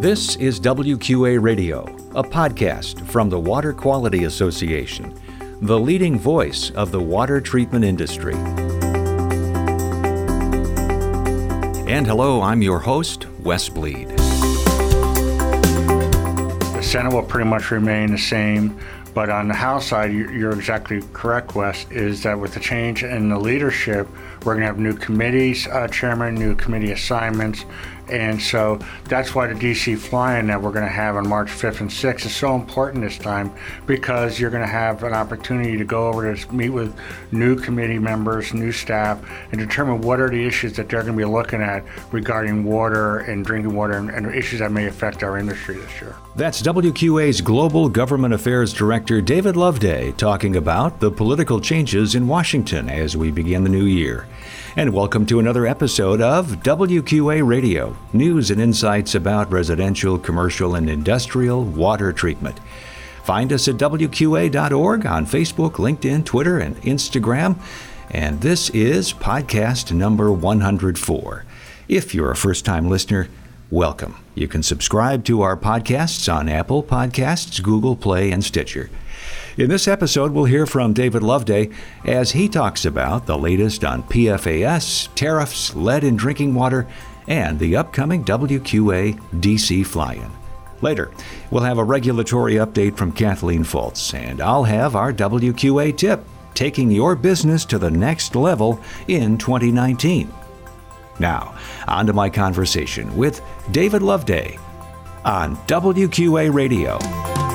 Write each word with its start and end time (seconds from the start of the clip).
This 0.00 0.36
is 0.36 0.60
WQA 0.60 1.42
Radio, 1.42 1.82
a 2.14 2.22
podcast 2.22 3.04
from 3.06 3.28
the 3.28 3.38
Water 3.40 3.72
Quality 3.72 4.24
Association, 4.24 5.12
the 5.60 5.78
leading 5.78 6.18
voice 6.18 6.70
of 6.70 6.92
the 6.92 7.00
water 7.00 7.40
treatment 7.40 7.84
industry. 7.84 8.34
And 11.86 12.06
hello, 12.06 12.40
I'm 12.42 12.62
your 12.62 12.78
host, 12.78 13.26
Wes 13.40 13.68
Bleed. 13.68 14.08
The 16.76 16.82
Senate 16.82 17.12
will 17.12 17.22
pretty 17.24 17.48
much 17.48 17.70
remain 17.70 18.12
the 18.12 18.18
same, 18.18 18.78
but 19.14 19.30
on 19.30 19.48
the 19.48 19.54
House 19.54 19.86
side, 19.88 20.12
you- 20.12 20.30
you're 20.30 20.52
exactly 20.52 21.02
correct, 21.12 21.54
Wes, 21.56 21.86
is 21.90 22.22
that 22.22 22.38
with 22.38 22.54
the 22.54 22.60
change 22.60 23.02
in 23.02 23.28
the 23.30 23.38
leadership, 23.38 24.06
we're 24.44 24.52
going 24.54 24.60
to 24.60 24.66
have 24.66 24.78
new 24.78 24.94
committees, 24.94 25.66
uh, 25.66 25.88
chairman, 25.88 26.34
new 26.36 26.54
committee 26.54 26.92
assignments, 26.92 27.64
and 28.10 28.40
so 28.40 28.78
that's 29.04 29.34
why 29.34 29.46
the 29.46 29.54
DC 29.54 29.98
fly-in 29.98 30.46
that 30.48 30.60
we're 30.60 30.72
going 30.72 30.84
to 30.84 30.90
have 30.90 31.16
on 31.16 31.28
March 31.28 31.48
5th 31.48 31.80
and 31.80 31.90
6th 31.90 32.26
is 32.26 32.34
so 32.34 32.54
important 32.54 33.04
this 33.04 33.18
time 33.18 33.52
because 33.86 34.40
you're 34.40 34.50
going 34.50 34.62
to 34.62 34.66
have 34.66 35.02
an 35.02 35.12
opportunity 35.12 35.76
to 35.76 35.84
go 35.84 36.08
over 36.08 36.34
to 36.34 36.52
meet 36.52 36.70
with 36.70 36.94
new 37.32 37.56
committee 37.56 37.98
members, 37.98 38.54
new 38.54 38.72
staff, 38.72 39.22
and 39.52 39.60
determine 39.60 40.00
what 40.00 40.20
are 40.20 40.28
the 40.28 40.46
issues 40.46 40.74
that 40.74 40.88
they're 40.88 41.02
going 41.02 41.12
to 41.12 41.18
be 41.18 41.24
looking 41.24 41.60
at 41.60 41.84
regarding 42.12 42.64
water 42.64 43.18
and 43.18 43.44
drinking 43.44 43.74
water 43.74 43.94
and, 43.94 44.10
and 44.10 44.34
issues 44.34 44.60
that 44.60 44.72
may 44.72 44.86
affect 44.86 45.22
our 45.22 45.38
industry 45.38 45.76
this 45.76 46.00
year. 46.00 46.16
That's 46.36 46.62
WQA's 46.62 47.40
Global 47.40 47.88
Government 47.88 48.32
Affairs 48.32 48.72
Director 48.72 49.20
David 49.20 49.56
Loveday 49.56 50.12
talking 50.12 50.56
about 50.56 51.00
the 51.00 51.10
political 51.10 51.60
changes 51.60 52.14
in 52.14 52.28
Washington 52.28 52.88
as 52.88 53.16
we 53.16 53.30
begin 53.30 53.64
the 53.64 53.70
new 53.70 53.84
year. 53.84 54.26
And 54.76 54.92
welcome 54.92 55.26
to 55.26 55.40
another 55.40 55.66
episode 55.66 56.20
of 56.20 56.62
WQA 56.62 57.44
Radio 57.44 57.96
news 58.12 58.50
and 58.50 58.60
insights 58.60 59.14
about 59.14 59.50
residential, 59.52 60.18
commercial, 60.18 60.74
and 60.74 60.88
industrial 60.88 61.64
water 61.64 62.12
treatment. 62.12 62.58
Find 63.24 63.52
us 63.52 63.68
at 63.68 63.76
WQA.org 63.76 65.04
on 65.04 65.26
Facebook, 65.26 65.72
LinkedIn, 65.72 66.24
Twitter, 66.24 66.58
and 66.58 66.76
Instagram. 66.82 67.58
And 68.10 68.40
this 68.40 68.70
is 68.70 69.12
podcast 69.12 69.92
number 69.92 70.32
104. 70.32 71.44
If 71.88 72.14
you're 72.14 72.30
a 72.30 72.36
first 72.36 72.64
time 72.64 72.88
listener, 72.88 73.28
welcome. 73.70 74.16
You 74.34 74.48
can 74.48 74.62
subscribe 74.62 75.24
to 75.24 75.42
our 75.42 75.56
podcasts 75.56 76.32
on 76.32 76.48
Apple 76.48 76.82
Podcasts, 76.82 77.62
Google 77.62 77.96
Play, 77.96 78.30
and 78.30 78.42
Stitcher. 78.42 78.88
In 79.58 79.68
this 79.68 79.88
episode, 79.88 80.32
we'll 80.32 80.44
hear 80.44 80.66
from 80.66 80.92
David 80.92 81.22
Loveday 81.22 81.70
as 82.04 82.30
he 82.30 82.48
talks 82.48 82.84
about 82.84 83.26
the 83.26 83.36
latest 83.36 83.84
on 83.84 84.04
PFAS, 84.04 85.12
tariffs, 85.14 85.74
lead 85.74 86.04
in 86.04 86.16
drinking 86.16 86.54
water, 86.54 86.86
and 87.28 87.58
the 87.58 87.76
upcoming 87.76 88.24
WQA 88.24 89.20
DC 89.34 89.86
fly 89.86 90.14
in. 90.14 90.30
Later, 90.80 91.10
we'll 91.50 91.62
have 91.62 91.78
a 91.78 91.84
regulatory 91.84 92.54
update 92.54 92.96
from 92.96 93.12
Kathleen 93.12 93.64
Fultz, 93.64 94.14
and 94.14 94.40
I'll 94.40 94.64
have 94.64 94.96
our 94.96 95.12
WQA 95.12 95.96
tip 95.96 96.24
taking 96.54 96.90
your 96.90 97.14
business 97.14 97.64
to 97.66 97.78
the 97.78 97.90
next 97.90 98.34
level 98.34 98.80
in 99.06 99.38
2019. 99.38 100.32
Now, 101.20 101.54
on 101.86 102.06
to 102.06 102.12
my 102.12 102.30
conversation 102.30 103.14
with 103.16 103.40
David 103.70 104.02
Loveday 104.02 104.58
on 105.24 105.56
WQA 105.66 106.52
Radio. 106.52 107.47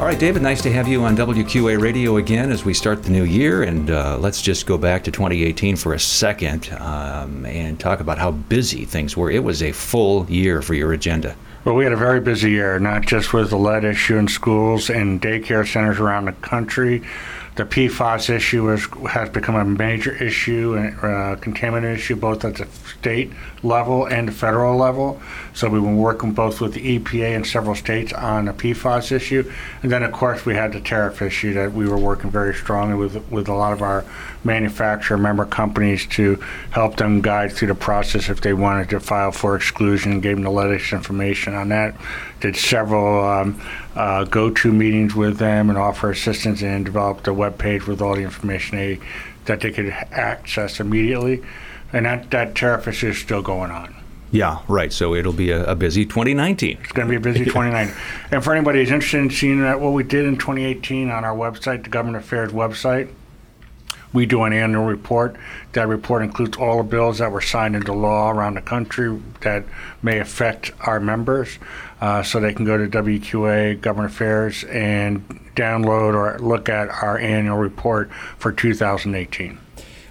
All 0.00 0.06
right, 0.06 0.18
David, 0.18 0.40
nice 0.40 0.62
to 0.62 0.72
have 0.72 0.88
you 0.88 1.04
on 1.04 1.14
WQA 1.14 1.78
Radio 1.78 2.16
again 2.16 2.50
as 2.50 2.64
we 2.64 2.72
start 2.72 3.02
the 3.02 3.10
new 3.10 3.22
year. 3.22 3.62
And 3.62 3.90
uh, 3.90 4.16
let's 4.16 4.40
just 4.40 4.64
go 4.64 4.78
back 4.78 5.04
to 5.04 5.10
2018 5.10 5.76
for 5.76 5.92
a 5.92 6.00
second 6.00 6.72
um, 6.80 7.44
and 7.44 7.78
talk 7.78 8.00
about 8.00 8.16
how 8.16 8.30
busy 8.30 8.86
things 8.86 9.14
were. 9.14 9.30
It 9.30 9.44
was 9.44 9.62
a 9.62 9.72
full 9.72 10.24
year 10.30 10.62
for 10.62 10.72
your 10.72 10.94
agenda. 10.94 11.36
Well, 11.66 11.74
we 11.74 11.84
had 11.84 11.92
a 11.92 11.98
very 11.98 12.18
busy 12.18 12.50
year, 12.52 12.78
not 12.78 13.02
just 13.02 13.34
with 13.34 13.50
the 13.50 13.58
lead 13.58 13.84
issue 13.84 14.16
in 14.16 14.26
schools 14.28 14.88
and 14.88 15.20
daycare 15.20 15.70
centers 15.70 16.00
around 16.00 16.24
the 16.24 16.32
country. 16.32 17.02
The 17.56 17.64
PFAS 17.64 18.30
issue 18.30 18.66
has, 18.66 18.86
has 19.10 19.28
become 19.28 19.56
a 19.56 19.64
major 19.64 20.12
issue 20.22 20.74
and 20.74 20.96
uh, 20.98 21.36
contaminant 21.40 21.94
issue 21.94 22.16
both 22.16 22.44
at 22.44 22.56
the 22.56 22.66
state 22.98 23.32
level 23.62 24.06
and 24.06 24.28
the 24.28 24.32
federal 24.32 24.76
level. 24.76 25.20
So 25.52 25.68
we've 25.68 25.82
been 25.82 25.96
working 25.96 26.32
both 26.32 26.60
with 26.60 26.74
the 26.74 26.98
EPA 26.98 27.36
and 27.36 27.46
several 27.46 27.74
states 27.74 28.12
on 28.12 28.46
the 28.46 28.52
PFAS 28.52 29.12
issue. 29.12 29.50
And 29.82 29.90
then, 29.90 30.02
of 30.04 30.12
course, 30.12 30.46
we 30.46 30.54
had 30.54 30.72
the 30.72 30.80
tariff 30.80 31.20
issue 31.22 31.52
that 31.54 31.72
we 31.72 31.88
were 31.88 31.98
working 31.98 32.30
very 32.30 32.54
strongly 32.54 32.94
with, 32.94 33.30
with 33.30 33.48
a 33.48 33.54
lot 33.54 33.72
of 33.72 33.82
our 33.82 34.04
manufacturer 34.44 35.18
member 35.18 35.44
companies 35.44 36.06
to 36.06 36.36
help 36.70 36.96
them 36.96 37.20
guide 37.20 37.52
through 37.52 37.68
the 37.68 37.74
process 37.74 38.28
if 38.28 38.40
they 38.40 38.52
wanted 38.52 38.88
to 38.90 39.00
file 39.00 39.32
for 39.32 39.56
exclusion 39.56 40.20
gave 40.20 40.36
them 40.36 40.44
the 40.44 40.50
latest 40.50 40.92
information 40.92 41.54
on 41.54 41.68
that. 41.68 41.94
Did 42.40 42.56
several 42.56 43.22
um, 43.22 43.60
uh, 43.94 44.24
go-to 44.24 44.72
meetings 44.72 45.14
with 45.14 45.38
them 45.38 45.68
and 45.68 45.78
offer 45.78 46.10
assistance 46.10 46.62
and 46.62 46.84
develop 46.84 47.22
the 47.24 47.32
web 47.32 47.58
page 47.58 47.86
with 47.86 48.00
all 48.00 48.14
the 48.14 48.22
information 48.22 48.78
they, 48.78 49.00
that 49.46 49.60
they 49.60 49.70
could 49.70 49.90
access 49.90 50.80
immediately. 50.80 51.42
And 51.92 52.06
that, 52.06 52.30
that 52.30 52.54
tariff 52.54 52.86
issue 52.86 53.08
is 53.08 53.18
still 53.18 53.42
going 53.42 53.70
on. 53.70 53.94
Yeah, 54.32 54.60
right. 54.68 54.92
So 54.92 55.14
it'll 55.14 55.32
be 55.32 55.50
a, 55.50 55.64
a 55.64 55.74
busy 55.74 56.04
2019. 56.04 56.78
It's 56.82 56.92
going 56.92 57.08
to 57.08 57.10
be 57.10 57.16
a 57.16 57.20
busy 57.20 57.44
2019. 57.46 57.94
And 58.30 58.44
for 58.44 58.54
anybody 58.54 58.78
who's 58.78 58.92
interested 58.92 59.18
in 59.18 59.30
seeing 59.30 59.60
that, 59.62 59.80
what 59.80 59.92
we 59.92 60.04
did 60.04 60.24
in 60.24 60.36
2018 60.36 61.10
on 61.10 61.24
our 61.24 61.34
website, 61.34 61.82
the 61.82 61.90
Government 61.90 62.24
Affairs 62.24 62.52
website, 62.52 63.10
we 64.12 64.26
do 64.26 64.42
an 64.42 64.52
annual 64.52 64.84
report. 64.84 65.36
That 65.72 65.88
report 65.88 66.22
includes 66.22 66.56
all 66.56 66.78
the 66.78 66.88
bills 66.88 67.18
that 67.18 67.30
were 67.30 67.40
signed 67.40 67.76
into 67.76 67.92
law 67.92 68.30
around 68.30 68.54
the 68.54 68.62
country 68.62 69.20
that 69.40 69.64
may 70.02 70.18
affect 70.18 70.72
our 70.80 71.00
members. 71.00 71.58
Uh, 72.00 72.22
so 72.22 72.40
they 72.40 72.54
can 72.54 72.64
go 72.64 72.78
to 72.78 72.88
WQA 72.88 73.80
Government 73.80 74.12
Affairs 74.12 74.64
and 74.64 75.28
download 75.54 76.14
or 76.14 76.38
look 76.38 76.68
at 76.68 76.88
our 76.88 77.18
annual 77.18 77.58
report 77.58 78.10
for 78.38 78.52
2018. 78.52 79.58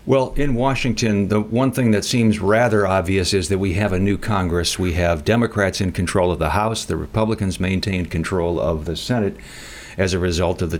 Well, 0.05 0.33
in 0.35 0.55
Washington, 0.55 1.27
the 1.27 1.39
one 1.39 1.71
thing 1.71 1.91
that 1.91 2.05
seems 2.05 2.39
rather 2.39 2.87
obvious 2.87 3.33
is 3.33 3.49
that 3.49 3.59
we 3.59 3.73
have 3.73 3.93
a 3.93 3.99
new 3.99 4.17
Congress. 4.17 4.79
We 4.79 4.93
have 4.93 5.25
Democrats 5.25 5.81
in 5.81 5.91
control 5.91 6.31
of 6.31 6.39
the 6.39 6.51
House, 6.51 6.85
the 6.85 6.97
Republicans 6.97 7.59
maintain 7.59 8.05
control 8.05 8.59
of 8.59 8.85
the 8.85 8.95
Senate 8.95 9.35
as 9.97 10.13
a 10.13 10.19
result 10.19 10.61
of 10.61 10.71
the 10.71 10.79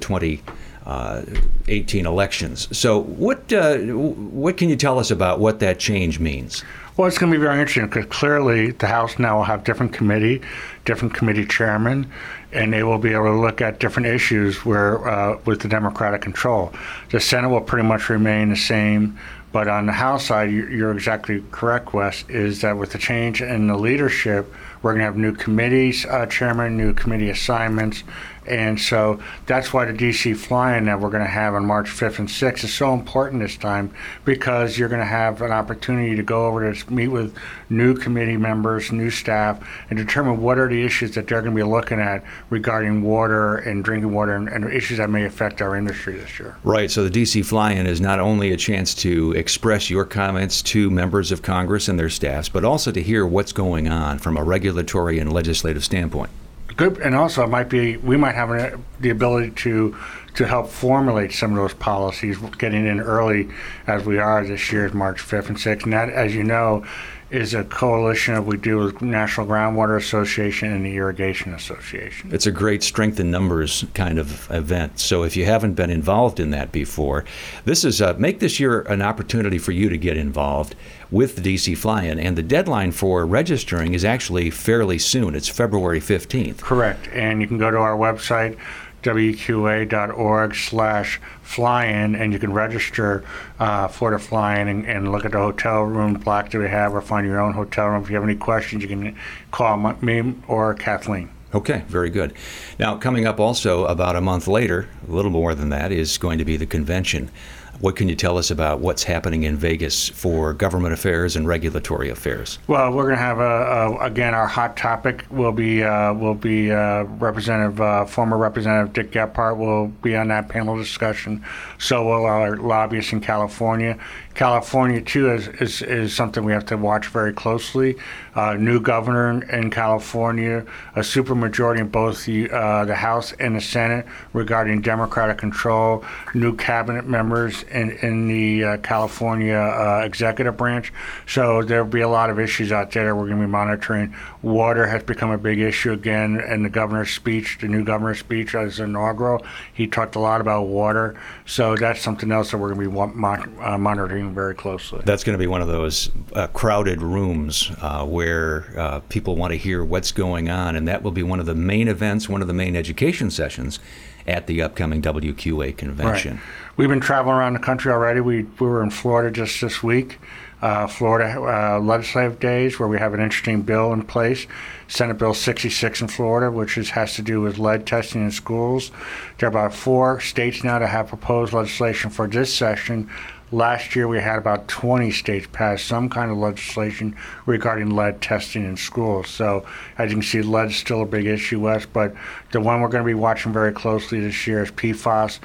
2018 0.89 2.05
elections. 2.05 2.75
So, 2.77 2.99
what, 2.99 3.51
uh, 3.53 3.77
what 3.77 4.57
can 4.57 4.69
you 4.69 4.75
tell 4.75 4.99
us 4.99 5.11
about 5.11 5.39
what 5.39 5.59
that 5.59 5.79
change 5.79 6.19
means? 6.19 6.63
Well, 6.97 7.07
it's 7.07 7.17
going 7.17 7.31
to 7.31 7.37
be 7.37 7.41
very 7.41 7.59
interesting 7.59 7.87
because 7.87 8.05
clearly 8.07 8.71
the 8.71 8.87
House 8.87 9.19
now 9.19 9.37
will 9.37 9.45
have 9.45 9.63
different 9.63 9.93
committee, 9.93 10.41
different 10.83 11.13
committee 11.13 11.45
chairman, 11.45 12.11
and 12.51 12.73
they 12.73 12.83
will 12.83 12.97
be 12.97 13.13
able 13.13 13.25
to 13.25 13.39
look 13.39 13.61
at 13.61 13.79
different 13.79 14.07
issues 14.07 14.65
where 14.65 15.07
uh, 15.07 15.39
with 15.45 15.61
the 15.61 15.69
Democratic 15.69 16.21
control. 16.21 16.73
The 17.11 17.21
Senate 17.21 17.49
will 17.49 17.61
pretty 17.61 17.87
much 17.87 18.09
remain 18.09 18.49
the 18.49 18.57
same, 18.57 19.17
but 19.51 19.67
on 19.67 19.85
the 19.85 19.93
House 19.93 20.25
side, 20.25 20.51
you- 20.51 20.67
you're 20.67 20.91
exactly 20.91 21.43
correct, 21.51 21.93
Wes, 21.93 22.23
is 22.29 22.61
that 22.61 22.77
with 22.77 22.91
the 22.91 22.97
change 22.97 23.41
in 23.41 23.67
the 23.67 23.77
leadership, 23.77 24.53
we're 24.81 24.91
going 24.91 24.99
to 24.99 25.05
have 25.05 25.17
new 25.17 25.33
committees, 25.33 26.05
uh, 26.05 26.25
chairman, 26.25 26.77
new 26.77 26.93
committee 26.93 27.29
assignments, 27.29 28.03
and 28.49 28.79
so 28.79 29.19
that's 29.45 29.71
why 29.71 29.85
the 29.85 29.93
DC 29.93 30.35
fly-in 30.35 30.85
that 30.85 30.99
we're 30.99 31.11
going 31.11 31.23
to 31.23 31.29
have 31.29 31.53
on 31.53 31.65
March 31.65 31.87
5th 31.87 32.17
and 32.17 32.27
6th 32.27 32.63
is 32.63 32.73
so 32.73 32.93
important 32.93 33.41
this 33.41 33.55
time 33.55 33.91
because 34.25 34.77
you're 34.77 34.89
going 34.89 35.01
to 35.01 35.05
have 35.05 35.43
an 35.43 35.51
opportunity 35.51 36.15
to 36.15 36.23
go 36.23 36.47
over 36.47 36.73
to 36.73 36.91
meet 36.91 37.09
with 37.09 37.35
new 37.69 37.95
committee 37.95 38.37
members, 38.37 38.91
new 38.91 39.11
staff, 39.11 39.59
and 39.89 39.99
determine 39.99 40.41
what 40.41 40.57
are 40.57 40.67
the 40.67 40.83
issues 40.83 41.13
that 41.13 41.27
they're 41.27 41.41
going 41.41 41.55
to 41.55 41.63
be 41.63 41.69
looking 41.69 41.99
at 41.99 42.23
regarding 42.49 43.03
water 43.03 43.57
and 43.57 43.83
drinking 43.83 44.11
water 44.11 44.33
and, 44.33 44.49
and 44.49 44.65
issues 44.73 44.97
that 44.97 45.11
may 45.11 45.25
affect 45.25 45.61
our 45.61 45.75
industry 45.75 46.17
this 46.17 46.39
year. 46.39 46.57
Right. 46.63 46.89
So, 46.89 47.07
the 47.07 47.11
DC 47.21 47.45
fly 47.45 47.73
in 47.73 47.85
is 47.85 48.01
not 48.01 48.19
only 48.19 48.51
a 48.51 48.57
chance 48.57 48.95
to 48.95 49.33
express 49.39 49.89
your 49.89 50.05
comments 50.05 50.61
to 50.61 50.89
members 50.91 51.31
of 51.31 51.41
Congress 51.41 51.87
and 51.87 51.97
their 51.97 52.09
staffs, 52.09 52.49
but 52.49 52.63
also 52.63 52.91
to 52.91 53.01
hear 53.01 53.25
what's 53.25 53.51
going 53.51 53.87
on 53.87 54.19
from 54.19 54.37
a 54.37 54.43
regulatory 54.43 55.17
and 55.17 55.33
legislative 55.33 55.83
standpoint. 55.83 56.29
Good, 56.75 56.97
and 56.99 57.15
also 57.15 57.43
it 57.43 57.49
might 57.49 57.69
be 57.69 57.97
we 57.97 58.15
might 58.15 58.35
have 58.35 58.51
an, 58.51 58.85
the 58.99 59.09
ability 59.09 59.51
to 59.51 59.97
to 60.35 60.45
help 60.45 60.69
formulate 60.69 61.33
some 61.33 61.51
of 61.51 61.57
those 61.57 61.73
policies, 61.73 62.37
getting 62.57 62.85
in 62.85 62.99
early 62.99 63.49
as 63.87 64.05
we 64.05 64.19
are 64.19 64.45
this 64.45 64.71
year's 64.71 64.93
March 64.93 65.21
5th 65.21 65.47
and 65.47 65.57
6th. 65.57 65.83
And 65.83 65.93
that, 65.93 66.09
as 66.09 66.33
you 66.35 66.43
know, 66.43 66.85
is 67.31 67.53
a 67.53 67.63
coalition 67.63 68.33
of 68.33 68.47
we 68.47 68.57
do 68.57 68.77
with 68.77 69.01
National 69.01 69.45
Groundwater 69.45 69.97
Association 69.97 70.71
and 70.71 70.85
the 70.85 70.95
Irrigation 70.95 71.53
Association. 71.53 72.33
It's 72.33 72.47
a 72.47 72.51
great 72.51 72.81
strength 72.81 73.19
in 73.19 73.29
numbers 73.29 73.85
kind 73.93 74.17
of 74.17 74.49
event. 74.49 74.99
So 74.99 75.23
if 75.23 75.37
you 75.37 75.45
haven't 75.45 75.73
been 75.73 75.91
involved 75.91 76.39
in 76.39 76.49
that 76.51 76.71
before, 76.71 77.25
this 77.65 77.85
is 77.85 78.01
uh, 78.01 78.15
make 78.17 78.39
this 78.39 78.59
year 78.59 78.81
an 78.81 79.01
opportunity 79.01 79.59
for 79.59 79.71
you 79.71 79.89
to 79.89 79.97
get 79.97 80.17
involved 80.17 80.75
with 81.11 81.35
the 81.35 81.55
DC 81.55 81.77
fly-in. 81.77 82.19
And 82.19 82.35
the 82.35 82.43
deadline 82.43 82.91
for 82.91 83.25
registering 83.25 83.93
is 83.93 84.03
actually 84.03 84.49
fairly 84.49 84.97
soon. 84.97 85.35
It's 85.35 85.47
February 85.47 85.99
15th. 85.99 86.59
Correct. 86.61 87.09
And 87.13 87.41
you 87.41 87.47
can 87.47 87.59
go 87.59 87.69
to 87.69 87.77
our 87.77 87.95
website, 87.95 88.57
wqa.org 89.03 90.55
slash 90.55 91.19
fly-in, 91.41 92.15
and 92.15 92.33
you 92.33 92.39
can 92.39 92.53
register 92.53 93.23
uh, 93.59 93.87
for 93.87 94.11
the 94.11 94.19
fly-in 94.19 94.67
and, 94.67 94.85
and, 94.85 95.11
look 95.11 95.25
at 95.25 95.31
the 95.31 95.37
hotel 95.37 95.83
room 95.83 96.13
block 96.13 96.49
that 96.51 96.59
we 96.59 96.67
have 96.67 96.93
or 96.93 97.01
find 97.01 97.25
your 97.25 97.39
own 97.39 97.53
hotel 97.53 97.87
room. 97.87 98.03
If 98.03 98.09
you 98.09 98.15
have 98.15 98.23
any 98.23 98.35
questions, 98.35 98.83
you 98.83 98.89
can 98.89 99.17
call 99.51 99.77
me 99.77 100.35
or 100.47 100.73
Kathleen. 100.75 101.29
Okay, 101.53 101.83
very 101.87 102.11
good. 102.11 102.35
Now, 102.77 102.97
coming 102.97 103.25
up 103.25 103.39
also 103.39 103.85
about 103.85 104.15
a 104.15 104.21
month 104.21 104.47
later, 104.47 104.87
a 105.07 105.11
little 105.11 105.31
more 105.31 105.55
than 105.55 105.69
that, 105.69 105.91
is 105.91 106.19
going 106.19 106.37
to 106.37 106.45
be 106.45 106.57
the 106.57 106.67
convention. 106.67 107.31
What 107.79 107.95
can 107.95 108.09
you 108.09 108.15
tell 108.15 108.37
us 108.37 108.51
about 108.51 108.81
what's 108.81 109.03
happening 109.03 109.43
in 109.43 109.55
Vegas 109.55 110.09
for 110.09 110.53
government 110.53 110.93
affairs 110.93 111.37
and 111.37 111.47
regulatory 111.47 112.09
affairs? 112.09 112.59
Well, 112.67 112.91
we're 112.91 113.03
going 113.03 113.15
to 113.15 113.21
have 113.21 113.39
a, 113.39 113.43
a, 113.43 113.97
again 113.99 114.33
our 114.33 114.47
hot 114.47 114.75
topic 114.75 115.23
will 115.29 115.53
be 115.53 115.81
uh, 115.81 116.13
will 116.13 116.35
be 116.35 116.73
uh, 116.73 117.03
Representative 117.03 117.79
uh, 117.79 118.03
former 118.03 118.37
Representative 118.37 118.91
Dick 118.91 119.11
Gephardt 119.11 119.57
will 119.57 119.87
be 119.87 120.17
on 120.17 120.27
that 120.27 120.49
panel 120.49 120.75
discussion. 120.75 121.45
So 121.77 122.03
will 122.03 122.25
our 122.25 122.57
lobbyists 122.57 123.13
in 123.13 123.21
California. 123.21 123.97
California 124.35 125.01
too 125.01 125.31
is, 125.31 125.47
is, 125.47 125.81
is 125.81 126.15
something 126.15 126.45
we 126.45 126.53
have 126.53 126.65
to 126.65 126.77
watch 126.77 127.07
very 127.07 127.33
closely. 127.33 127.97
Uh, 128.35 128.53
new 128.53 128.79
governor 128.79 129.43
in 129.51 129.69
California, 129.69 130.65
a 130.95 130.99
supermajority 130.99 131.79
in 131.79 131.89
both 131.89 132.25
the 132.25 132.49
uh, 132.49 132.85
the 132.85 132.95
House 132.95 133.33
and 133.33 133.55
the 133.55 133.61
Senate 133.61 134.05
regarding 134.33 134.81
Democratic 134.81 135.37
control. 135.37 136.05
New 136.33 136.55
cabinet 136.55 137.05
members 137.05 137.63
in 137.71 137.91
in 138.01 138.27
the 138.27 138.63
uh, 138.63 138.77
California 138.77 139.55
uh, 139.55 140.01
executive 140.03 140.57
branch. 140.57 140.91
So 141.27 141.61
there'll 141.63 141.85
be 141.85 142.01
a 142.01 142.09
lot 142.09 142.29
of 142.29 142.39
issues 142.39 142.71
out 142.71 142.91
there 142.91 143.05
that 143.05 143.15
we're 143.15 143.27
going 143.27 143.39
to 143.39 143.45
be 143.45 143.51
monitoring. 143.51 144.15
Water 144.41 144.87
has 144.87 145.03
become 145.03 145.31
a 145.31 145.37
big 145.37 145.59
issue 145.59 145.91
again, 145.91 146.39
and 146.39 146.63
the 146.63 146.69
governor's 146.69 147.11
speech, 147.11 147.57
the 147.61 147.67
new 147.67 147.83
governor's 147.83 148.19
speech 148.19 148.55
as 148.55 148.79
inaugural, 148.79 149.45
he 149.73 149.87
talked 149.87 150.15
a 150.15 150.19
lot 150.19 150.41
about 150.41 150.63
water. 150.63 151.19
So 151.45 151.75
that's 151.75 152.01
something 152.01 152.31
else 152.31 152.51
that 152.51 152.57
we're 152.57 152.73
going 152.73 152.85
to 152.85 152.89
be 152.89 152.95
mon- 152.95 153.57
uh, 153.61 153.77
monitoring 153.77 154.33
very 154.33 154.55
closely. 154.55 155.01
That's 155.05 155.23
going 155.23 155.37
to 155.37 155.39
be 155.39 155.47
one 155.47 155.61
of 155.61 155.67
those 155.67 156.09
uh, 156.33 156.47
crowded 156.47 157.01
rooms 157.01 157.71
uh, 157.81 158.05
where 158.05 158.73
uh, 158.77 158.99
people 159.09 159.35
want 159.35 159.51
to 159.51 159.57
hear 159.57 159.83
what's 159.83 160.11
going 160.11 160.49
on, 160.49 160.75
and 160.75 160.87
that 160.87 161.03
will 161.03 161.11
be 161.11 161.23
one 161.23 161.39
of 161.39 161.45
the 161.45 161.55
main 161.55 161.87
events, 161.87 162.29
one 162.29 162.41
of 162.41 162.47
the 162.47 162.53
main 162.53 162.75
education 162.75 163.29
sessions 163.29 163.79
at 164.27 164.47
the 164.47 164.61
upcoming 164.61 165.01
WQA 165.01 165.75
convention. 165.75 166.35
Right. 166.35 166.43
We've 166.77 166.89
been 166.89 166.99
traveling 166.99 167.35
around 167.35 167.53
the 167.53 167.59
country 167.59 167.91
already. 167.91 168.21
We, 168.21 168.43
we 168.43 168.67
were 168.67 168.83
in 168.83 168.89
Florida 168.89 169.31
just 169.31 169.59
this 169.61 169.83
week. 169.83 170.19
Uh, 170.61 170.87
Florida 170.87 171.39
uh, 171.39 171.79
legislative 171.79 172.37
days 172.39 172.79
where 172.79 172.89
we 172.89 172.99
have 172.99 173.13
an 173.13 173.21
interesting 173.21 173.61
bill 173.61 173.93
in 173.93 174.03
place, 174.03 174.45
Senate 174.89 175.17
Bill 175.17 175.33
66 175.33 176.01
in 176.01 176.07
Florida, 176.09 176.51
which 176.51 176.77
is, 176.77 176.89
has 176.89 177.15
to 177.15 177.21
do 177.21 177.39
with 177.39 177.57
lead 177.57 177.87
testing 177.87 178.23
in 178.23 178.31
schools. 178.31 178.91
There 179.37 179.47
are 179.47 179.51
about 179.51 179.73
four 179.73 180.19
states 180.19 180.61
now 180.61 180.79
that 180.79 180.89
have 180.89 181.07
proposed 181.07 181.53
legislation 181.53 182.09
for 182.09 182.27
this 182.27 182.53
session 182.53 183.09
Last 183.51 183.95
year, 183.95 184.07
we 184.07 184.19
had 184.19 184.37
about 184.37 184.67
20 184.67 185.09
states 185.11 185.47
pass 185.51 185.81
some 185.81 186.07
kind 186.07 186.29
of 186.29 186.37
legislation 186.37 187.15
regarding 187.47 187.89
lead 187.89 188.21
testing 188.21 188.63
in 188.63 188.77
schools. 188.77 189.27
So, 189.29 189.65
as 189.97 190.11
you 190.11 190.17
can 190.17 190.23
see, 190.23 190.41
lead 190.43 190.69
is 190.69 190.75
still 190.75 191.01
a 191.01 191.05
big 191.05 191.25
issue, 191.25 191.59
Wes, 191.59 191.85
but 191.87 192.13
the 192.51 192.61
one 192.61 192.81
we're 192.81 192.89
going 192.89 193.03
to 193.03 193.07
be 193.07 193.15
watching 193.15 193.51
very 193.51 193.71
closely 193.71 194.19
this 194.19 194.45
year 194.45 194.61
is 194.61 194.71
PFAS. 194.71 195.39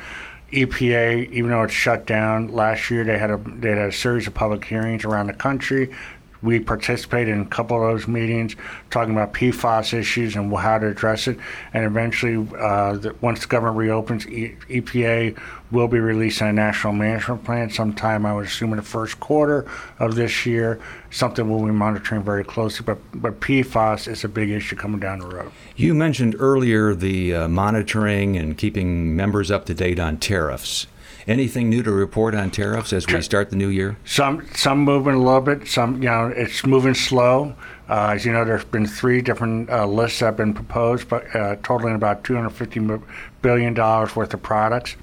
EPA, 0.53 1.33
even 1.33 1.51
though 1.51 1.62
it's 1.62 1.73
shut 1.73 2.06
down 2.06 2.49
last 2.49 2.91
year, 2.91 3.03
they 3.03 3.19
had 3.19 3.31
a 3.31 3.39
they 3.39 3.71
had 3.71 3.79
a 3.79 3.91
series 3.91 4.27
of 4.27 4.35
public 4.35 4.65
hearings 4.65 5.05
around 5.05 5.27
the 5.27 5.33
country 5.33 5.93
we 6.44 6.61
participated 6.61 7.35
in 7.35 7.41
a 7.41 7.46
couple 7.46 7.76
of 7.76 7.91
those 7.91 8.06
meetings 8.06 8.55
talking 8.91 9.14
about 9.14 9.32
PFAS 9.32 9.99
issues 9.99 10.37
and 10.37 10.55
how 10.55 10.79
to 10.79 10.87
address 10.88 11.26
it. 11.26 11.38
And 11.73 11.85
eventually, 11.85 12.46
uh, 12.58 12.99
the, 12.99 13.17
once 13.23 13.41
the 13.41 13.46
government 13.46 13.79
reopens, 13.79 14.29
e- 14.29 14.55
EPA 14.69 15.38
will 15.70 15.88
be 15.88 15.99
releasing 15.99 16.46
a 16.46 16.52
national 16.52 16.93
management 16.93 17.44
plan 17.44 17.70
sometime, 17.70 18.26
I 18.26 18.35
would 18.35 18.44
assume, 18.44 18.73
in 18.73 18.76
the 18.76 18.82
first 18.82 19.19
quarter 19.20 19.67
of 19.99 20.14
this 20.14 20.44
year. 20.44 20.81
Something 21.11 21.49
we'll 21.50 21.64
be 21.64 21.73
monitoring 21.73 22.23
very 22.23 22.44
closely. 22.44 22.85
But, 22.85 22.99
but 23.14 23.40
PFAS 23.40 24.06
is 24.06 24.23
a 24.23 24.29
big 24.29 24.50
issue 24.50 24.76
coming 24.76 25.00
down 25.00 25.20
the 25.20 25.26
road. 25.26 25.50
You 25.76 25.94
mentioned 25.94 26.37
earlier 26.38 26.94
the 26.94 27.35
uh, 27.35 27.49
monitoring 27.49 28.37
and 28.37 28.56
keeping 28.58 29.17
members 29.17 29.50
up 29.50 29.64
to 29.67 29.75
date 29.75 29.99
on 29.99 30.19
tariffs. 30.19 30.87
Anything 31.26 31.71
new 31.71 31.82
to 31.82 31.91
report 31.91 32.35
on 32.35 32.50
tariffs 32.50 32.93
as 32.93 33.06
we 33.06 33.23
start 33.23 33.49
the 33.49 33.56
new 33.56 33.69
year? 33.69 33.97
Some 34.05 34.47
some 34.55 34.81
moving 34.81 35.15
a 35.15 35.19
little 35.19 35.41
bit. 35.41 35.67
Some 35.67 36.03
you 36.03 36.11
know 36.11 36.26
it's 36.26 36.67
moving 36.67 36.94
slow. 36.94 37.55
Uh, 37.88 38.12
as 38.15 38.26
you 38.26 38.32
know, 38.32 38.44
there's 38.44 38.65
been 38.65 38.87
three 38.87 39.23
different 39.23 39.71
uh, 39.71 39.87
lists 39.87 40.21
that 40.21 40.26
have 40.26 40.37
been 40.37 40.53
proposed, 40.53 41.09
but 41.09 41.35
uh, 41.35 41.56
totaling 41.62 41.94
about 41.94 42.25
250 42.25 43.03
billion 43.41 43.73
dollars 43.73 44.15
worth 44.15 44.35
of 44.35 44.43
products. 44.43 44.97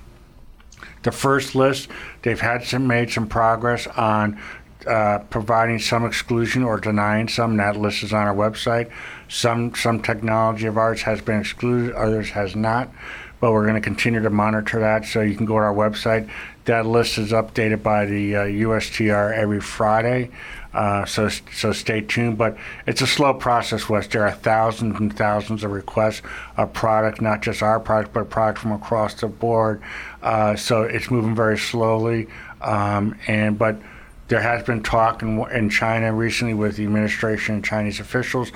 The 1.03 1.11
first 1.11 1.55
list, 1.55 1.89
they've 2.21 2.39
had 2.39 2.63
some 2.63 2.85
made 2.85 3.09
some 3.09 3.27
progress 3.27 3.87
on 3.87 4.39
uh, 4.85 5.19
providing 5.29 5.79
some 5.79 6.05
exclusion 6.05 6.63
or 6.63 6.79
denying 6.79 7.27
some. 7.27 7.57
That 7.57 7.77
list 7.77 8.03
is 8.03 8.13
on 8.13 8.27
our 8.27 8.35
website. 8.35 8.91
Some 9.27 9.73
some 9.73 10.01
technology 10.01 10.67
of 10.67 10.77
ours 10.77 11.01
has 11.03 11.21
been 11.21 11.41
excluded, 11.41 11.93
others 11.93 12.29
has 12.31 12.55
not 12.55 12.89
but 13.41 13.51
we're 13.51 13.63
going 13.63 13.75
to 13.75 13.81
continue 13.81 14.21
to 14.21 14.29
monitor 14.29 14.79
that. 14.79 15.03
So 15.05 15.21
you 15.21 15.35
can 15.35 15.45
go 15.45 15.55
to 15.55 15.65
our 15.65 15.73
website. 15.73 16.29
That 16.65 16.85
list 16.85 17.17
is 17.17 17.31
updated 17.31 17.81
by 17.83 18.05
the 18.05 18.35
uh, 18.35 18.39
USTR 18.43 19.35
every 19.35 19.59
Friday. 19.59 20.29
Uh, 20.73 21.03
so 21.05 21.27
so 21.27 21.73
stay 21.73 22.01
tuned. 22.01 22.37
But 22.37 22.55
it's 22.85 23.01
a 23.01 23.07
slow 23.07 23.33
process, 23.33 23.89
Wes. 23.89 24.07
There 24.07 24.23
are 24.23 24.31
thousands 24.31 24.97
and 24.99 25.15
thousands 25.15 25.63
of 25.63 25.71
requests 25.71 26.21
of 26.55 26.71
product, 26.71 27.19
not 27.19 27.41
just 27.41 27.63
our 27.63 27.79
product, 27.79 28.13
but 28.13 28.29
product 28.29 28.59
from 28.59 28.71
across 28.71 29.15
the 29.15 29.27
board. 29.27 29.81
Uh, 30.21 30.55
so 30.55 30.83
it's 30.83 31.09
moving 31.09 31.35
very 31.35 31.57
slowly. 31.57 32.27
Um, 32.61 33.17
and 33.27 33.57
but 33.57 33.81
there 34.27 34.39
has 34.39 34.63
been 34.63 34.81
talk 34.83 35.23
in, 35.23 35.43
in 35.51 35.69
China 35.69 36.13
recently 36.13 36.53
with 36.53 36.77
the 36.77 36.85
administration 36.85 37.55
and 37.55 37.65
Chinese 37.65 37.99
officials 37.99 38.51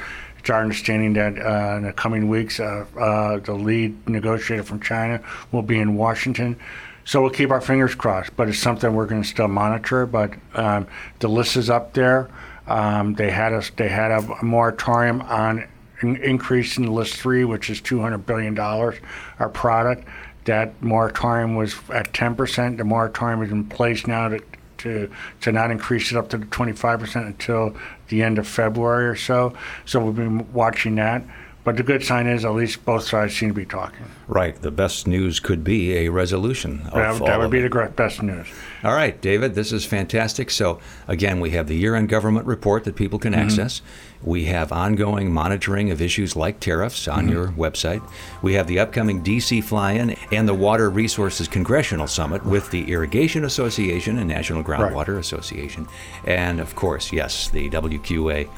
our 0.49 0.61
understanding 0.61 1.13
that 1.13 1.37
uh, 1.37 1.77
in 1.77 1.83
the 1.83 1.93
coming 1.93 2.29
weeks, 2.29 2.59
uh, 2.59 2.85
uh, 2.99 3.39
the 3.39 3.53
lead 3.53 4.07
negotiator 4.07 4.63
from 4.63 4.79
China 4.79 5.21
will 5.51 5.61
be 5.61 5.79
in 5.79 5.95
Washington. 5.95 6.57
So 7.03 7.21
we'll 7.21 7.31
keep 7.31 7.51
our 7.51 7.61
fingers 7.61 7.93
crossed, 7.93 8.35
but 8.35 8.49
it's 8.49 8.57
something 8.57 8.93
we're 8.93 9.05
going 9.05 9.21
to 9.21 9.27
still 9.27 9.47
monitor. 9.47 10.05
But 10.07 10.33
um, 10.55 10.87
the 11.19 11.27
list 11.27 11.55
is 11.55 11.69
up 11.69 11.93
there. 11.93 12.29
Um, 12.67 13.13
they 13.13 13.29
had 13.29 13.53
us. 13.53 13.69
They 13.75 13.89
had 13.89 14.09
a, 14.11 14.19
a 14.41 14.43
moratorium 14.43 15.21
on 15.21 15.67
in, 16.01 16.17
increasing 16.17 16.91
list 16.91 17.15
three, 17.15 17.45
which 17.45 17.69
is 17.69 17.79
two 17.79 18.01
hundred 18.01 18.25
billion 18.25 18.55
dollars, 18.55 18.95
our 19.37 19.49
product. 19.49 20.07
That 20.45 20.81
moratorium 20.81 21.55
was 21.55 21.75
at 21.93 22.11
ten 22.13 22.35
percent. 22.35 22.77
The 22.77 22.83
moratorium 22.83 23.43
is 23.43 23.51
in 23.51 23.65
place 23.65 24.07
now 24.07 24.29
to 24.29 24.41
to 24.85 25.11
to 25.41 25.51
not 25.51 25.71
increase 25.71 26.11
it 26.11 26.17
up 26.17 26.29
to 26.29 26.37
25% 26.37 27.27
until 27.27 27.75
the 28.07 28.23
end 28.23 28.39
of 28.39 28.47
February 28.47 29.07
or 29.07 29.15
so. 29.15 29.53
So 29.85 30.03
we've 30.03 30.15
been 30.15 30.51
watching 30.53 30.95
that. 30.95 31.23
But 31.65 31.77
the 31.77 31.83
good 31.83 32.03
sign 32.03 32.27
is 32.27 32.45
at 32.45 32.53
least 32.53 32.85
both 32.85 33.07
sides 33.07 33.35
seem 33.35 33.49
to 33.49 33.55
be 33.55 33.65
talking. 33.65 34.05
Right. 34.27 34.55
The 34.61 34.69
best 34.69 35.07
news 35.07 35.39
could 35.39 35.63
be 35.63 35.97
a 35.97 36.09
resolution. 36.09 36.83
that, 36.93 37.19
that 37.25 37.39
would 37.39 37.49
be 37.49 37.57
it. 37.57 37.71
the 37.71 37.91
best 37.95 38.21
news. 38.21 38.47
All 38.83 38.93
right, 38.93 39.19
David, 39.19 39.55
this 39.55 39.71
is 39.71 39.83
fantastic. 39.83 40.51
So, 40.51 40.79
again, 41.07 41.39
we 41.39 41.49
have 41.51 41.67
the 41.67 41.75
year 41.75 41.95
end 41.95 42.07
government 42.07 42.45
report 42.45 42.83
that 42.83 42.95
people 42.95 43.17
can 43.17 43.33
mm-hmm. 43.33 43.41
access. 43.41 43.81
We 44.21 44.45
have 44.45 44.71
ongoing 44.71 45.33
monitoring 45.33 45.89
of 45.89 46.03
issues 46.03 46.35
like 46.35 46.59
tariffs 46.59 47.07
on 47.07 47.23
mm-hmm. 47.23 47.33
your 47.33 47.47
website. 47.49 48.07
We 48.43 48.53
have 48.53 48.67
the 48.67 48.77
upcoming 48.77 49.23
DC 49.23 49.63
fly 49.63 49.93
in 49.93 50.11
and 50.31 50.47
the 50.47 50.53
Water 50.53 50.91
Resources 50.91 51.47
Congressional 51.47 52.05
Summit 52.05 52.45
with 52.45 52.69
the 52.69 52.91
Irrigation 52.91 53.43
Association 53.43 54.19
and 54.19 54.27
National 54.27 54.63
Groundwater 54.63 55.15
right. 55.15 55.19
Association. 55.19 55.87
And, 56.25 56.59
of 56.59 56.75
course, 56.75 57.11
yes, 57.11 57.49
the 57.49 57.71
WQA 57.71 58.49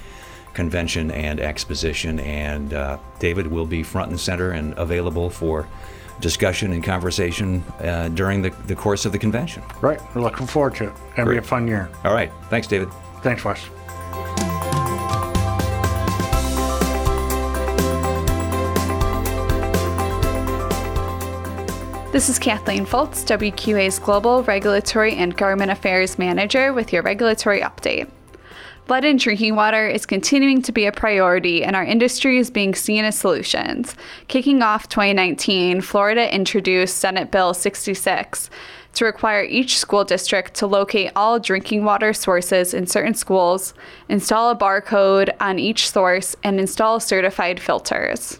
convention 0.57 1.11
and 1.11 1.39
exposition. 1.39 2.19
And 2.19 2.73
uh, 2.73 2.97
David 3.19 3.47
will 3.47 3.67
be 3.67 3.83
front 3.83 4.09
and 4.09 4.19
center 4.19 4.51
and 4.51 4.73
available 4.77 5.29
for 5.29 5.67
discussion 6.19 6.73
and 6.73 6.83
conversation 6.83 7.63
uh, 7.79 8.09
during 8.09 8.41
the, 8.41 8.49
the 8.65 8.75
course 8.75 9.05
of 9.05 9.11
the 9.11 9.19
convention. 9.19 9.61
Right. 9.81 10.01
We're 10.15 10.23
looking 10.23 10.47
forward 10.47 10.73
to 10.77 10.85
it. 10.85 10.93
It'll 11.15 11.29
be 11.29 11.37
a 11.37 11.43
fun 11.43 11.67
year. 11.67 11.89
All 12.03 12.13
right. 12.13 12.31
Thanks, 12.49 12.65
David. 12.65 12.89
Thanks, 13.21 13.45
Wes. 13.45 13.69
This 22.11 22.29
is 22.29 22.39
Kathleen 22.39 22.87
Fultz, 22.87 23.23
WQA's 23.27 23.99
Global 23.99 24.41
Regulatory 24.41 25.13
and 25.17 25.37
Government 25.37 25.69
Affairs 25.69 26.17
Manager, 26.17 26.73
with 26.73 26.91
your 26.91 27.03
regulatory 27.03 27.61
update. 27.61 28.09
Lead 28.89 29.03
in 29.03 29.17
drinking 29.17 29.55
water 29.55 29.85
is 29.85 30.05
continuing 30.05 30.61
to 30.61 30.71
be 30.71 30.85
a 30.85 30.93
priority, 30.93 31.61
and 31.61 31.75
our 31.75 31.83
industry 31.83 32.37
is 32.37 32.49
being 32.49 32.73
seen 32.73 33.03
as 33.03 33.17
solutions. 33.17 33.95
Kicking 34.29 34.61
off 34.61 34.87
2019, 34.87 35.81
Florida 35.81 36.33
introduced 36.33 36.97
Senate 36.97 37.29
Bill 37.29 37.53
66 37.53 38.49
to 38.93 39.05
require 39.05 39.43
each 39.43 39.77
school 39.77 40.05
district 40.05 40.53
to 40.55 40.67
locate 40.67 41.11
all 41.17 41.37
drinking 41.37 41.83
water 41.83 42.13
sources 42.13 42.73
in 42.73 42.87
certain 42.87 43.13
schools, 43.13 43.73
install 44.07 44.51
a 44.51 44.55
barcode 44.55 45.35
on 45.41 45.59
each 45.59 45.89
source, 45.91 46.37
and 46.41 46.57
install 46.57 47.01
certified 47.01 47.59
filters. 47.59 48.39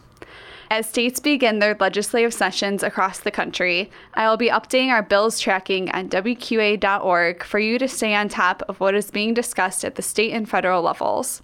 As 0.70 0.90
states 0.90 1.22
begin 1.22 1.60
their 1.60 1.78
legislative 1.80 2.34
sessions 2.34 2.84
across 2.84 3.20
the 3.20 3.32
country, 3.32 3.90
I 4.14 4.30
will 4.30 4.36
be 4.36 4.50
updating 4.50 4.90
our 4.90 5.02
bills 5.02 5.40
tracking 5.40 5.90
on 5.92 6.10
WQA.org 6.10 7.44
for 7.44 7.60
you 7.60 7.80
to 7.80 7.88
stay 7.88 8.14
on 8.14 8.28
top 8.28 8.64
of 8.68 8.80
what 8.82 8.94
is 8.94 9.10
being 9.10 9.34
discussed 9.34 9.86
at 9.86 9.96
the 9.96 10.02
state 10.02 10.34
and 10.34 10.50
federal 10.50 10.82
levels. 10.82 11.42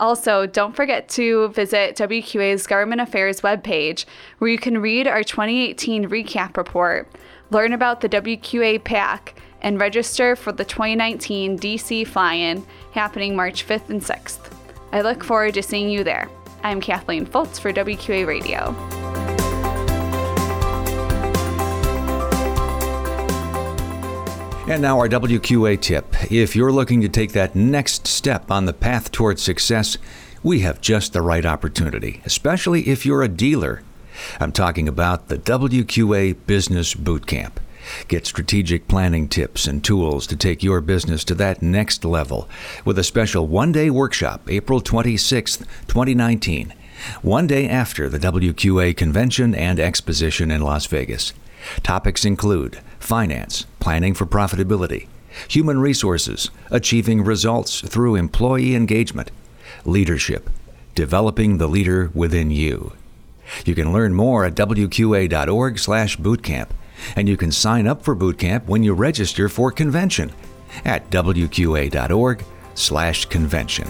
Also, 0.00 0.46
don't 0.46 0.74
forget 0.74 1.08
to 1.10 1.48
visit 1.48 1.96
WQA's 1.96 2.66
Government 2.66 3.02
Affairs 3.02 3.42
webpage, 3.42 4.06
where 4.38 4.50
you 4.50 4.58
can 4.58 4.78
read 4.78 5.06
our 5.06 5.22
2018 5.22 6.08
recap 6.08 6.56
report, 6.56 7.10
learn 7.50 7.74
about 7.74 8.00
the 8.00 8.08
WQA 8.08 8.82
PAC, 8.84 9.38
and 9.60 9.78
register 9.78 10.34
for 10.34 10.52
the 10.52 10.64
2019 10.64 11.58
DC 11.58 12.06
Fly 12.06 12.34
In 12.34 12.64
happening 12.92 13.36
March 13.36 13.66
5th 13.66 13.90
and 13.90 14.00
6th. 14.00 14.50
I 14.92 15.02
look 15.02 15.22
forward 15.24 15.54
to 15.54 15.62
seeing 15.62 15.90
you 15.90 16.04
there. 16.04 16.28
I'm 16.62 16.80
Kathleen 16.80 17.26
Fultz 17.26 17.60
for 17.60 17.72
WQA 17.72 18.26
Radio. 18.26 18.74
And 24.68 24.82
now, 24.82 24.98
our 24.98 25.08
WQA 25.08 25.80
tip. 25.80 26.32
If 26.32 26.56
you're 26.56 26.72
looking 26.72 27.00
to 27.02 27.08
take 27.08 27.32
that 27.32 27.54
next 27.54 28.08
step 28.08 28.50
on 28.50 28.64
the 28.64 28.72
path 28.72 29.12
towards 29.12 29.40
success, 29.40 29.96
we 30.42 30.60
have 30.60 30.80
just 30.80 31.12
the 31.12 31.22
right 31.22 31.46
opportunity, 31.46 32.20
especially 32.24 32.88
if 32.88 33.06
you're 33.06 33.22
a 33.22 33.28
dealer. 33.28 33.82
I'm 34.40 34.50
talking 34.50 34.88
about 34.88 35.28
the 35.28 35.38
WQA 35.38 36.36
Business 36.46 36.94
Bootcamp. 36.94 37.52
Get 38.08 38.26
strategic 38.26 38.88
planning 38.88 39.28
tips 39.28 39.66
and 39.66 39.82
tools 39.82 40.26
to 40.28 40.36
take 40.36 40.62
your 40.62 40.80
business 40.80 41.24
to 41.24 41.34
that 41.36 41.62
next 41.62 42.04
level 42.04 42.48
with 42.84 42.98
a 42.98 43.04
special 43.04 43.46
one 43.46 43.72
day 43.72 43.90
workshop 43.90 44.42
April 44.48 44.80
26, 44.80 45.56
2019, 45.56 46.74
one 47.22 47.46
day 47.46 47.68
after 47.68 48.08
the 48.08 48.18
WQA 48.18 48.96
convention 48.96 49.54
and 49.54 49.80
exposition 49.80 50.50
in 50.50 50.62
Las 50.62 50.86
Vegas. 50.86 51.32
Topics 51.82 52.24
include 52.24 52.78
finance, 52.98 53.66
planning 53.80 54.14
for 54.14 54.26
profitability, 54.26 55.08
human 55.48 55.80
resources, 55.80 56.50
achieving 56.70 57.22
results 57.22 57.80
through 57.80 58.14
employee 58.14 58.74
engagement, 58.74 59.30
leadership, 59.84 60.48
developing 60.94 61.58
the 61.58 61.66
leader 61.66 62.10
within 62.14 62.50
you. 62.50 62.92
You 63.64 63.74
can 63.74 63.92
learn 63.92 64.14
more 64.14 64.44
at 64.44 64.54
wqa.org/bootcamp 64.54 66.68
and 67.16 67.28
you 67.28 67.36
can 67.36 67.52
sign 67.52 67.86
up 67.86 68.02
for 68.02 68.16
bootcamp 68.16 68.66
when 68.66 68.82
you 68.82 68.94
register 68.94 69.48
for 69.48 69.70
convention 69.70 70.32
at 70.84 71.08
wqa.org/convention. 71.10 73.88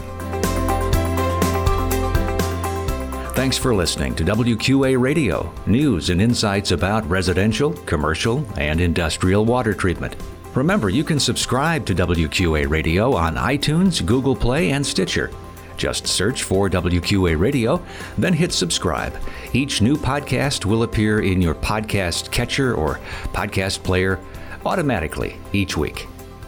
Thanks 3.36 3.58
for 3.58 3.74
listening 3.74 4.14
to 4.14 4.24
WQA 4.24 4.98
Radio, 4.98 5.52
news 5.66 6.08
and 6.08 6.22
insights 6.22 6.70
about 6.70 7.08
residential, 7.08 7.74
commercial, 7.84 8.46
and 8.56 8.80
industrial 8.80 9.44
water 9.44 9.74
treatment. 9.74 10.16
Remember, 10.54 10.88
you 10.88 11.04
can 11.04 11.20
subscribe 11.20 11.84
to 11.84 11.94
WQA 11.94 12.66
Radio 12.66 13.14
on 13.14 13.36
iTunes, 13.36 14.04
Google 14.04 14.34
Play, 14.34 14.70
and 14.70 14.84
Stitcher. 14.84 15.30
Just 15.76 16.06
search 16.06 16.42
for 16.42 16.70
WQA 16.70 17.38
Radio, 17.38 17.84
then 18.16 18.32
hit 18.32 18.52
subscribe. 18.52 19.14
Each 19.52 19.82
new 19.82 19.96
podcast 19.96 20.64
will 20.64 20.82
appear 20.82 21.20
in 21.20 21.42
your 21.42 21.54
podcast 21.54 22.30
catcher 22.30 22.74
or 22.74 23.00
podcast 23.32 23.82
player 23.82 24.18
automatically 24.64 25.36
each 25.52 25.76
week. 25.76 26.06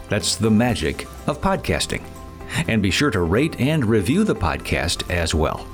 That's 0.09 0.35
the 0.35 0.49
magic 0.49 1.05
of 1.27 1.41
podcasting. 1.41 2.01
And 2.67 2.81
be 2.81 2.89
sure 2.91 3.11
to 3.11 3.21
rate 3.21 3.59
and 3.59 3.85
review 3.85 4.23
the 4.23 4.35
podcast 4.35 5.09
as 5.11 5.35
well. 5.35 5.67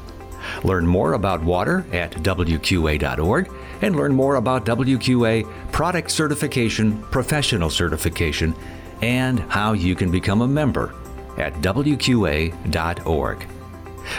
Learn 0.64 0.86
more 0.86 1.14
about 1.14 1.44
water 1.44 1.86
at 1.94 2.12
WQA.org 2.12 3.52
and 3.82 3.96
learn 3.96 4.14
more 4.14 4.36
about 4.36 4.66
WQA 4.66 5.72
product 5.72 6.12
certification, 6.12 7.02
professional 7.04 7.70
certification, 7.70 8.54
and 9.02 9.40
how 9.40 9.74
you 9.74 9.96
can 9.96 10.12
become 10.12 10.42
a 10.42 10.48
member 10.48 10.94
at 11.38 11.54
WQA.org. 11.56 13.48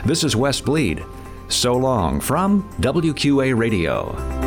This 0.05 0.25
is 0.25 0.37
Wes 0.37 0.61
Bleed. 0.61 1.05
So 1.49 1.77
long 1.77 2.21
from 2.21 2.69
WQA 2.81 3.57
Radio. 3.57 4.46